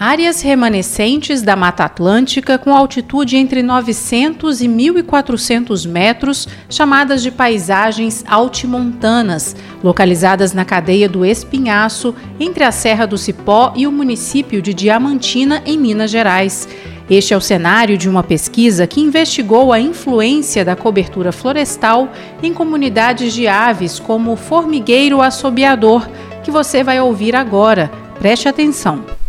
Áreas 0.00 0.40
remanescentes 0.40 1.42
da 1.42 1.54
Mata 1.54 1.84
Atlântica 1.84 2.56
com 2.56 2.74
altitude 2.74 3.36
entre 3.36 3.62
900 3.62 4.62
e 4.62 4.66
1.400 4.66 5.86
metros, 5.86 6.48
chamadas 6.70 7.22
de 7.22 7.30
paisagens 7.30 8.24
altimontanas, 8.26 9.54
localizadas 9.84 10.54
na 10.54 10.64
cadeia 10.64 11.06
do 11.06 11.22
Espinhaço, 11.22 12.14
entre 12.40 12.64
a 12.64 12.72
Serra 12.72 13.04
do 13.04 13.18
Cipó 13.18 13.74
e 13.76 13.86
o 13.86 13.92
município 13.92 14.62
de 14.62 14.72
Diamantina, 14.72 15.62
em 15.66 15.76
Minas 15.76 16.10
Gerais. 16.10 16.66
Este 17.10 17.34
é 17.34 17.36
o 17.36 17.40
cenário 17.40 17.98
de 17.98 18.08
uma 18.08 18.22
pesquisa 18.22 18.86
que 18.86 19.02
investigou 19.02 19.70
a 19.70 19.78
influência 19.78 20.64
da 20.64 20.74
cobertura 20.74 21.30
florestal 21.30 22.08
em 22.42 22.54
comunidades 22.54 23.34
de 23.34 23.46
aves 23.46 23.98
como 23.98 24.32
o 24.32 24.36
formigueiro 24.36 25.20
assobiador, 25.20 26.08
que 26.42 26.50
você 26.50 26.82
vai 26.82 26.98
ouvir 26.98 27.36
agora. 27.36 27.90
Preste 28.18 28.48
atenção. 28.48 29.19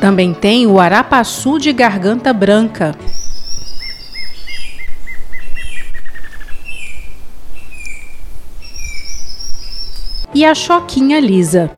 Também 0.00 0.32
tem 0.32 0.66
o 0.66 0.78
arapaçu 0.78 1.58
de 1.58 1.72
garganta 1.72 2.32
branca. 2.32 2.94
E 10.32 10.44
a 10.44 10.54
choquinha 10.54 11.18
lisa. 11.18 11.70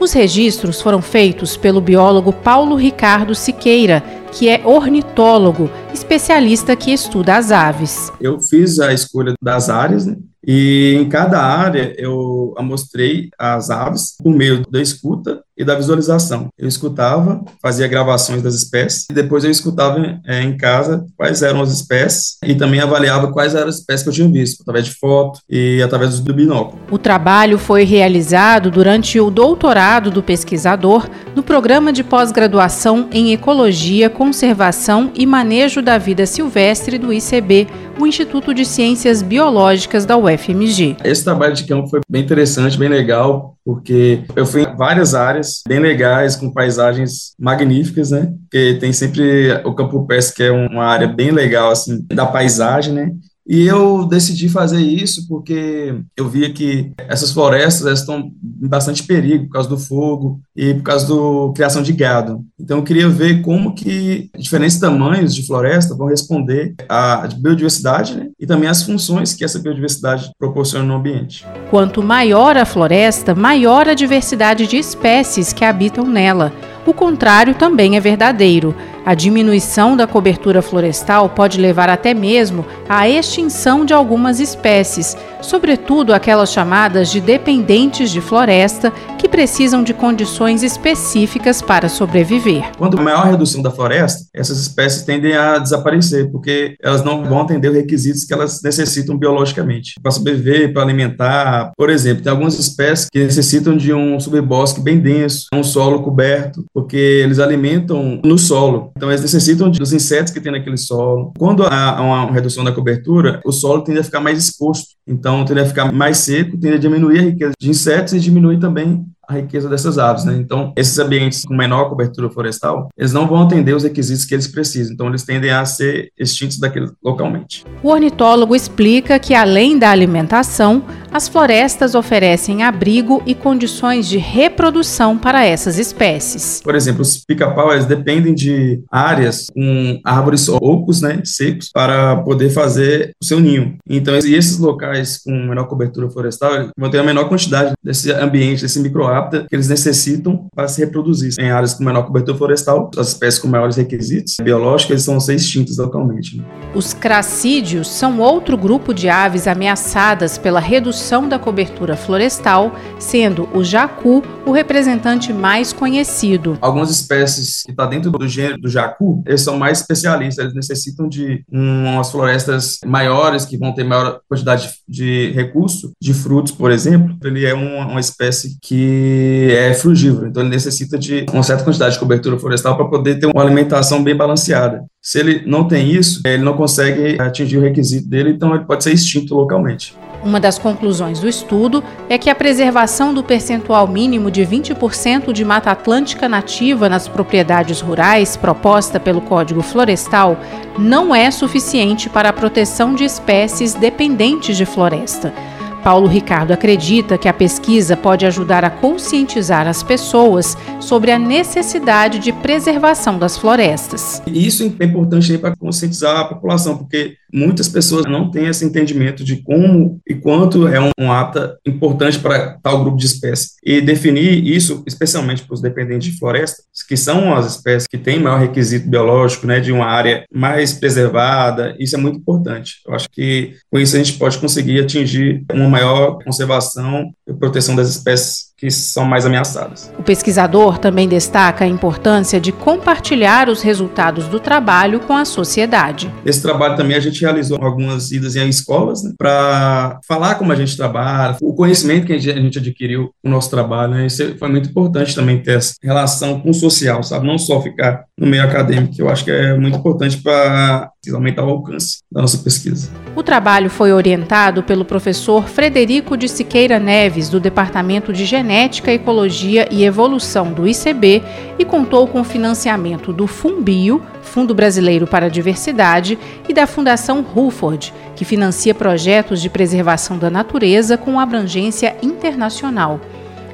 Os 0.00 0.12
registros 0.12 0.80
foram 0.80 1.00
feitos 1.02 1.56
pelo 1.56 1.80
biólogo 1.80 2.32
Paulo 2.32 2.74
Ricardo 2.74 3.34
Siqueira, 3.34 4.02
que 4.32 4.48
é 4.48 4.60
ornitólogo, 4.64 5.70
especialista 5.92 6.76
que 6.76 6.92
estuda 6.92 7.36
as 7.36 7.50
aves. 7.50 8.12
Eu 8.20 8.40
fiz 8.40 8.78
a 8.80 8.92
escolha 8.92 9.34
das 9.42 9.68
áreas, 9.68 10.06
né? 10.06 10.16
E 10.46 10.96
em 10.98 11.08
cada 11.08 11.38
área 11.40 11.94
eu 11.98 12.54
mostrei 12.60 13.28
as 13.38 13.70
aves 13.70 14.16
por 14.22 14.34
meio 14.34 14.64
da 14.70 14.80
escuta 14.80 15.42
e 15.56 15.64
da 15.64 15.74
visualização. 15.74 16.48
Eu 16.58 16.66
escutava, 16.66 17.44
fazia 17.60 17.86
gravações 17.86 18.40
das 18.40 18.54
espécies 18.54 19.06
e 19.10 19.12
depois 19.12 19.44
eu 19.44 19.50
escutava 19.50 20.18
é, 20.26 20.42
em 20.42 20.56
casa 20.56 21.04
quais 21.16 21.42
eram 21.42 21.60
as 21.60 21.70
espécies 21.70 22.38
e 22.42 22.54
também 22.54 22.80
avaliava 22.80 23.30
quais 23.30 23.54
eram 23.54 23.68
as 23.68 23.76
espécies 23.76 24.02
que 24.02 24.08
eu 24.08 24.14
tinha 24.14 24.30
visto, 24.30 24.62
através 24.62 24.86
de 24.86 24.94
foto 24.94 25.40
e 25.48 25.82
através 25.82 26.18
do 26.18 26.32
binóculo. 26.32 26.80
O 26.90 26.96
trabalho 26.96 27.58
foi 27.58 27.84
realizado 27.84 28.70
durante 28.70 29.20
o 29.20 29.30
doutorado 29.30 30.10
do 30.10 30.22
pesquisador 30.22 31.06
no 31.36 31.42
programa 31.42 31.92
de 31.92 32.02
pós-graduação 32.02 33.08
em 33.12 33.32
Ecologia, 33.32 34.08
Conservação 34.20 35.10
e 35.14 35.24
Manejo 35.24 35.80
da 35.80 35.96
Vida 35.96 36.26
Silvestre 36.26 36.98
do 36.98 37.10
ICB, 37.10 37.66
o 37.98 38.06
Instituto 38.06 38.52
de 38.52 38.66
Ciências 38.66 39.22
Biológicas 39.22 40.04
da 40.04 40.14
UFMG. 40.14 40.98
Esse 41.02 41.24
trabalho 41.24 41.54
de 41.54 41.64
campo 41.64 41.88
foi 41.88 42.00
bem 42.06 42.22
interessante, 42.22 42.76
bem 42.76 42.90
legal, 42.90 43.56
porque 43.64 44.22
eu 44.36 44.44
fui 44.44 44.64
em 44.64 44.76
várias 44.76 45.14
áreas 45.14 45.62
bem 45.66 45.78
legais, 45.78 46.36
com 46.36 46.52
paisagens 46.52 47.32
magníficas, 47.38 48.10
né? 48.10 48.30
Porque 48.42 48.74
tem 48.78 48.92
sempre 48.92 49.52
o 49.64 49.74
Campo 49.74 50.06
Pés, 50.06 50.30
que 50.30 50.42
é 50.42 50.50
uma 50.50 50.84
área 50.84 51.08
bem 51.08 51.30
legal, 51.30 51.70
assim, 51.70 52.04
da 52.12 52.26
paisagem, 52.26 52.92
né? 52.92 53.12
E 53.50 53.66
eu 53.66 54.06
decidi 54.06 54.48
fazer 54.48 54.80
isso 54.80 55.26
porque 55.26 55.92
eu 56.16 56.28
via 56.28 56.52
que 56.52 56.92
essas 56.96 57.32
florestas 57.32 57.98
estão 57.98 58.30
em 58.62 58.68
bastante 58.68 59.02
perigo 59.02 59.46
por 59.46 59.54
causa 59.54 59.68
do 59.68 59.76
fogo 59.76 60.40
e 60.54 60.72
por 60.74 60.84
causa 60.84 61.08
da 61.08 61.52
criação 61.52 61.82
de 61.82 61.92
gado. 61.92 62.44
Então 62.60 62.78
eu 62.78 62.84
queria 62.84 63.08
ver 63.08 63.42
como 63.42 63.74
que 63.74 64.30
diferentes 64.38 64.78
tamanhos 64.78 65.34
de 65.34 65.44
floresta 65.44 65.96
vão 65.96 66.06
responder 66.06 66.76
à 66.88 67.26
biodiversidade 67.26 68.14
né? 68.14 68.28
e 68.38 68.46
também 68.46 68.68
às 68.68 68.84
funções 68.84 69.34
que 69.34 69.44
essa 69.44 69.58
biodiversidade 69.58 70.30
proporciona 70.38 70.84
no 70.84 70.94
ambiente. 70.94 71.44
Quanto 71.70 72.04
maior 72.04 72.56
a 72.56 72.64
floresta, 72.64 73.34
maior 73.34 73.88
a 73.88 73.94
diversidade 73.94 74.68
de 74.68 74.76
espécies 74.76 75.52
que 75.52 75.64
habitam 75.64 76.06
nela. 76.06 76.52
O 76.86 76.94
contrário 76.94 77.54
também 77.54 77.96
é 77.96 78.00
verdadeiro. 78.00 78.76
A 79.10 79.14
diminuição 79.14 79.96
da 79.96 80.06
cobertura 80.06 80.62
florestal 80.62 81.28
pode 81.30 81.60
levar 81.60 81.88
até 81.88 82.14
mesmo 82.14 82.64
à 82.88 83.08
extinção 83.08 83.84
de 83.84 83.92
algumas 83.92 84.38
espécies, 84.38 85.16
sobretudo 85.42 86.14
aquelas 86.14 86.52
chamadas 86.52 87.10
de 87.10 87.20
dependentes 87.20 88.12
de 88.12 88.20
floresta, 88.20 88.92
que 89.18 89.28
precisam 89.28 89.82
de 89.82 89.92
condições 89.92 90.62
específicas 90.62 91.60
para 91.60 91.88
sobreviver. 91.88 92.62
Quanto 92.78 93.02
maior 93.02 93.26
redução 93.26 93.60
da 93.60 93.72
floresta, 93.72 94.26
essas 94.32 94.58
espécies 94.60 95.02
tendem 95.02 95.34
a 95.34 95.58
desaparecer, 95.58 96.30
porque 96.30 96.76
elas 96.80 97.02
não 97.02 97.24
vão 97.24 97.40
atender 97.40 97.68
os 97.68 97.76
requisitos 97.76 98.24
que 98.24 98.32
elas 98.32 98.62
necessitam 98.62 99.18
biologicamente 99.18 99.94
para 100.00 100.12
sobreviver, 100.12 100.72
para 100.72 100.82
alimentar. 100.82 101.72
Por 101.76 101.90
exemplo, 101.90 102.22
tem 102.22 102.30
algumas 102.30 102.56
espécies 102.56 103.08
que 103.10 103.18
necessitam 103.18 103.76
de 103.76 103.92
um 103.92 104.20
subbosque 104.20 104.80
bem 104.80 105.00
denso, 105.00 105.48
um 105.52 105.64
solo 105.64 106.00
coberto, 106.00 106.64
porque 106.72 106.96
eles 106.96 107.40
alimentam 107.40 108.20
no 108.24 108.38
solo. 108.38 108.92
Então, 109.00 109.10
eles 109.10 109.22
necessitam 109.22 109.70
dos 109.70 109.94
insetos 109.94 110.30
que 110.30 110.42
tem 110.42 110.52
naquele 110.52 110.76
solo. 110.76 111.32
Quando 111.38 111.64
há 111.64 112.02
uma 112.02 112.30
redução 112.30 112.62
da 112.62 112.70
cobertura, 112.70 113.40
o 113.46 113.50
solo 113.50 113.80
tende 113.80 113.98
a 113.98 114.04
ficar 114.04 114.20
mais 114.20 114.36
exposto. 114.38 114.90
Então, 115.08 115.42
tende 115.42 115.60
a 115.60 115.64
ficar 115.64 115.90
mais 115.90 116.18
seco, 116.18 116.58
tende 116.58 116.74
a 116.74 116.78
diminuir 116.78 117.18
a 117.18 117.22
riqueza 117.22 117.52
de 117.58 117.70
insetos 117.70 118.12
e 118.12 118.20
diminui 118.20 118.58
também 118.58 119.06
a 119.26 119.34
riqueza 119.34 119.68
dessas 119.68 119.96
aves, 119.96 120.24
né? 120.24 120.36
Então, 120.36 120.72
esses 120.76 120.98
ambientes 120.98 121.44
com 121.44 121.54
menor 121.54 121.88
cobertura 121.88 122.28
florestal, 122.28 122.88
eles 122.98 123.12
não 123.12 123.28
vão 123.28 123.42
atender 123.42 123.74
os 123.74 123.84
requisitos 123.84 124.24
que 124.24 124.34
eles 124.34 124.48
precisam, 124.48 124.92
então 124.92 125.06
eles 125.06 125.22
tendem 125.22 125.50
a 125.50 125.64
ser 125.64 126.10
extintos 126.18 126.58
daquele 126.58 126.90
localmente. 127.02 127.64
O 127.80 127.88
ornitólogo 127.88 128.56
explica 128.56 129.20
que 129.20 129.32
além 129.32 129.78
da 129.78 129.90
alimentação, 129.90 130.82
as 131.12 131.28
florestas 131.28 131.94
oferecem 131.94 132.62
abrigo 132.62 133.22
e 133.26 133.34
condições 133.34 134.08
de 134.08 134.18
reprodução 134.18 135.18
para 135.18 135.44
essas 135.44 135.78
espécies. 135.78 136.60
Por 136.62 136.74
exemplo, 136.74 137.02
os 137.02 137.24
pica-pau 137.24 137.70
dependem 137.84 138.34
de 138.34 138.82
áreas 138.90 139.46
com 139.52 140.00
árvores 140.04 140.48
ocos, 140.48 141.00
né, 141.00 141.20
secos, 141.24 141.70
para 141.72 142.16
poder 142.16 142.50
fazer 142.50 143.12
o 143.22 143.24
seu 143.24 143.40
ninho. 143.40 143.76
Então, 143.88 144.16
esses 144.16 144.58
locais 144.58 145.18
com 145.18 145.32
menor 145.32 145.64
cobertura 145.64 146.10
florestal 146.10 146.70
vão 146.76 146.90
ter 146.90 146.98
a 146.98 147.02
menor 147.02 147.28
quantidade 147.28 147.72
desse 147.82 148.12
ambiente, 148.12 148.62
desse 148.62 148.80
microhábito 148.80 149.46
que 149.48 149.54
eles 149.54 149.68
necessitam 149.68 150.46
para 150.54 150.68
se 150.68 150.80
reproduzir. 150.80 151.34
Em 151.38 151.50
áreas 151.50 151.74
com 151.74 151.84
menor 151.84 152.04
cobertura 152.04 152.36
florestal, 152.36 152.90
as 152.96 153.08
espécies 153.08 153.40
com 153.40 153.48
maiores 153.48 153.76
requisitos 153.76 154.36
biológicos 154.42 154.90
eles 154.90 155.06
vão 155.06 155.20
ser 155.20 155.34
extintas 155.34 155.78
localmente. 155.78 156.36
Né? 156.36 156.44
Os 156.72 156.94
cracídeos 156.94 157.88
são 157.88 158.20
outro 158.20 158.56
grupo 158.56 158.94
de 158.94 159.08
aves 159.08 159.48
ameaçadas 159.48 160.38
pela 160.38 160.60
redução 160.60 161.28
da 161.28 161.38
cobertura 161.38 161.96
florestal, 161.96 162.74
sendo 162.98 163.48
o 163.52 163.64
jacu 163.64 164.22
o 164.46 164.52
representante 164.52 165.32
mais 165.32 165.72
conhecido. 165.72 166.56
Algumas 166.60 166.90
espécies 166.90 167.62
que 167.64 167.72
estão 167.72 167.86
tá 167.86 167.90
dentro 167.90 168.10
do 168.10 168.28
gênero 168.28 168.58
do 168.58 168.68
jacu, 168.68 169.22
eles 169.26 169.40
são 169.40 169.58
mais 169.58 169.80
especialistas, 169.80 170.44
eles 170.44 170.54
necessitam 170.54 171.08
de 171.08 171.44
umas 171.50 172.10
florestas 172.10 172.78
maiores, 172.86 173.44
que 173.44 173.58
vão 173.58 173.74
ter 173.74 173.84
maior 173.84 174.20
quantidade 174.28 174.70
de 174.88 175.32
recurso, 175.32 175.92
de 176.00 176.14
frutos, 176.14 176.52
por 176.52 176.70
exemplo. 176.70 177.16
Ele 177.24 177.44
é 177.44 177.52
uma, 177.52 177.86
uma 177.86 178.00
espécie 178.00 178.56
que 178.62 179.48
é 179.50 179.74
frugívoro, 179.74 180.28
então 180.28 180.42
ele 180.42 180.50
necessita 180.50 180.96
de 180.96 181.26
uma 181.32 181.42
certa 181.42 181.64
quantidade 181.64 181.94
de 181.94 182.00
cobertura 182.00 182.38
florestal 182.38 182.76
para 182.76 182.88
poder 182.88 183.18
ter 183.18 183.26
uma 183.26 183.42
alimentação 183.42 184.02
bem 184.02 184.16
balanceada. 184.16 184.84
Se 185.02 185.18
ele 185.18 185.42
não 185.46 185.66
tem 185.66 185.90
isso, 185.90 186.20
ele 186.26 186.42
não 186.42 186.54
consegue 186.54 187.20
atingir 187.20 187.56
o 187.56 187.62
requisito 187.62 188.06
dele, 188.06 188.30
então 188.30 188.54
ele 188.54 188.64
pode 188.64 188.84
ser 188.84 188.92
extinto 188.92 189.34
localmente. 189.34 189.96
Uma 190.22 190.38
das 190.38 190.58
conclusões 190.58 191.20
do 191.20 191.26
estudo 191.26 191.82
é 192.06 192.18
que 192.18 192.28
a 192.28 192.34
preservação 192.34 193.14
do 193.14 193.22
percentual 193.22 193.88
mínimo 193.88 194.30
de 194.30 194.42
20% 194.42 195.32
de 195.32 195.42
mata 195.42 195.70
atlântica 195.70 196.28
nativa 196.28 196.86
nas 196.90 197.08
propriedades 197.08 197.80
rurais 197.80 198.36
proposta 198.36 199.00
pelo 199.00 199.22
Código 199.22 199.62
Florestal 199.62 200.38
não 200.78 201.14
é 201.14 201.30
suficiente 201.30 202.10
para 202.10 202.28
a 202.28 202.34
proteção 202.34 202.94
de 202.94 203.04
espécies 203.04 203.72
dependentes 203.72 204.54
de 204.54 204.66
floresta. 204.66 205.32
Paulo 205.82 206.06
Ricardo 206.06 206.52
acredita 206.52 207.16
que 207.16 207.28
a 207.28 207.32
pesquisa 207.32 207.96
pode 207.96 208.26
ajudar 208.26 208.64
a 208.64 208.70
conscientizar 208.70 209.66
as 209.66 209.82
pessoas 209.82 210.56
sobre 210.78 211.10
a 211.10 211.18
necessidade 211.18 212.18
de 212.18 212.32
preservação 212.32 213.18
das 213.18 213.36
florestas. 213.36 214.22
Isso 214.26 214.62
é 214.78 214.84
importante 214.84 215.36
para 215.38 215.56
conscientizar 215.56 216.16
a 216.16 216.24
população, 216.24 216.76
porque 216.76 217.14
muitas 217.32 217.68
pessoas 217.68 218.04
não 218.06 218.30
têm 218.30 218.46
esse 218.46 218.64
entendimento 218.64 219.24
de 219.24 219.36
como 219.36 220.00
e 220.06 220.14
quanto 220.14 220.66
é 220.66 220.80
um, 220.98 221.12
ata 221.12 221.56
importante 221.66 222.18
para 222.18 222.58
tal 222.62 222.80
grupo 222.82 222.96
de 222.96 223.06
espécies. 223.06 223.54
E 223.64 223.80
definir 223.80 224.46
isso, 224.46 224.82
especialmente 224.86 225.44
para 225.44 225.54
os 225.54 225.60
dependentes 225.60 226.12
de 226.12 226.18
floresta, 226.18 226.62
que 226.88 226.96
são 226.96 227.34
as 227.34 227.56
espécies 227.56 227.86
que 227.86 227.98
têm 227.98 228.20
maior 228.20 228.40
requisito 228.40 228.88
biológico, 228.88 229.46
né, 229.46 229.60
de 229.60 229.72
uma 229.72 229.86
área 229.86 230.24
mais 230.32 230.72
preservada, 230.72 231.74
isso 231.78 231.94
é 231.94 231.98
muito 231.98 232.18
importante. 232.18 232.76
Eu 232.86 232.94
acho 232.94 233.08
que 233.10 233.54
com 233.70 233.78
isso 233.78 233.96
a 233.96 233.98
gente 233.98 234.18
pode 234.18 234.38
conseguir 234.38 234.80
atingir 234.80 235.44
uma 235.52 235.69
maior 235.70 236.18
conservação 236.22 237.10
e 237.26 237.32
proteção 237.32 237.74
das 237.74 237.88
espécies 237.88 238.50
que 238.60 238.70
são 238.70 239.06
mais 239.06 239.24
ameaçadas. 239.24 239.90
O 239.98 240.02
pesquisador 240.02 240.76
também 240.76 241.08
destaca 241.08 241.64
a 241.64 241.66
importância 241.66 242.38
de 242.38 242.52
compartilhar 242.52 243.48
os 243.48 243.62
resultados 243.62 244.28
do 244.28 244.38
trabalho 244.38 245.00
com 245.00 245.14
a 245.14 245.24
sociedade. 245.24 246.12
Esse 246.26 246.42
trabalho 246.42 246.76
também 246.76 246.94
a 246.94 247.00
gente 247.00 247.22
realizou 247.22 247.56
algumas 247.58 248.12
idas 248.12 248.36
em 248.36 248.46
escolas 248.50 249.02
né, 249.02 249.12
para 249.16 249.98
falar 250.06 250.34
como 250.34 250.52
a 250.52 250.56
gente 250.56 250.76
trabalha, 250.76 251.38
o 251.40 251.54
conhecimento 251.54 252.06
que 252.06 252.12
a 252.12 252.18
gente 252.18 252.58
adquiriu 252.58 253.10
no 253.24 253.30
nosso 253.30 253.48
trabalho. 253.48 253.94
Né, 253.94 254.06
isso 254.06 254.36
foi 254.38 254.48
muito 254.50 254.68
importante 254.68 255.14
também 255.14 255.42
ter 255.42 255.56
essa 255.56 255.74
relação 255.82 256.38
com 256.38 256.50
o 256.50 256.54
social, 256.54 257.02
sabe? 257.02 257.26
Não 257.26 257.38
só 257.38 257.62
ficar 257.62 258.04
no 258.18 258.26
meio 258.26 258.44
acadêmico, 258.44 258.94
que 258.94 259.00
eu 259.00 259.08
acho 259.08 259.24
que 259.24 259.30
é 259.30 259.56
muito 259.56 259.78
importante 259.78 260.18
para 260.18 260.90
aumentar 261.14 261.44
o 261.44 261.48
alcance 261.48 262.02
da 262.12 262.20
nossa 262.20 262.36
pesquisa. 262.36 262.90
O 263.16 263.22
trabalho 263.22 263.70
foi 263.70 263.90
orientado 263.90 264.62
pelo 264.62 264.84
professor 264.84 265.48
Frederico 265.48 266.14
de 266.14 266.28
Siqueira 266.28 266.78
Neves, 266.78 267.30
do 267.30 267.40
Departamento 267.40 268.12
de 268.12 268.26
Genética, 268.26 268.92
Ecologia 268.92 269.66
e 269.70 269.82
Evolução 269.82 270.52
do 270.52 270.68
ICB, 270.68 271.22
e 271.58 271.64
contou 271.64 272.06
com 272.06 272.22
financiamento 272.22 273.14
do 273.14 273.26
FUNBio, 273.26 274.02
Fundo 274.20 274.54
Brasileiro 274.54 275.06
para 275.06 275.26
a 275.26 275.30
Diversidade, 275.30 276.18
e 276.46 276.52
da 276.52 276.66
Fundação 276.66 277.22
Ruford, 277.22 277.94
que 278.14 278.26
financia 278.26 278.74
projetos 278.74 279.40
de 279.40 279.48
preservação 279.48 280.18
da 280.18 280.28
natureza 280.28 280.98
com 280.98 281.18
abrangência 281.18 281.96
internacional. 282.02 283.00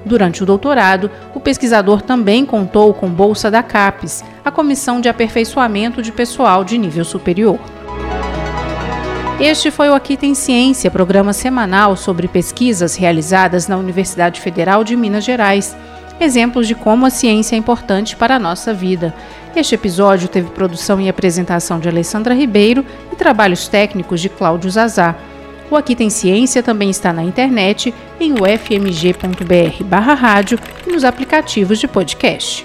Durante 0.05 0.43
o 0.43 0.47
doutorado, 0.47 1.11
o 1.35 1.41
pesquisador 1.41 2.03
também 2.03 2.45
contou 2.45 2.93
com 2.93 3.09
bolsa 3.09 3.51
da 3.51 3.63
CAPES, 3.63 4.25
a 4.47 4.51
Comissão 4.53 5.01
de 5.01 5.09
Aperfeiçoamento 5.09 6.01
de 6.01 6.13
Pessoal 6.13 6.63
de 6.63 6.79
Nível 6.79 7.05
Superior. 7.05 7.59
Este 9.41 9.73
foi 9.73 9.89
o 9.89 9.95
Aqui 9.95 10.17
Tem 10.17 10.37
Ciência, 10.37 10.89
programa 10.89 11.33
semanal 11.33 11.97
sobre 11.97 12.29
pesquisas 12.29 12.95
realizadas 12.95 13.67
na 13.67 13.77
Universidade 13.77 14.41
Federal 14.41 14.85
de 14.85 14.95
Minas 14.95 15.25
Gerais. 15.25 15.77
Exemplos 16.21 16.69
de 16.69 16.77
como 16.77 17.07
a 17.07 17.11
ciência 17.11 17.57
é 17.57 17.59
importante 17.59 18.15
para 18.15 18.37
a 18.37 18.39
nossa 18.39 18.73
vida. 18.73 19.13
Este 19.57 19.75
episódio 19.75 20.29
teve 20.29 20.49
produção 20.51 21.01
e 21.01 21.09
apresentação 21.09 21.81
de 21.81 21.89
Alessandra 21.89 22.33
Ribeiro 22.33 22.87
e 23.13 23.17
trabalhos 23.17 23.67
técnicos 23.67 24.21
de 24.21 24.29
Cláudio 24.29 24.71
Zazar. 24.71 25.19
O 25.69 25.75
Aqui 25.75 25.97
Tem 25.97 26.09
Ciência 26.09 26.63
também 26.63 26.89
está 26.89 27.13
na 27.13 27.25
internet, 27.25 27.93
em 28.21 28.33
ufmg.br 28.35 29.85
barra 29.85 30.15
rádio 30.15 30.57
e 30.87 30.93
nos 30.93 31.03
aplicativos 31.03 31.81
de 31.81 31.89
podcast. 31.89 32.65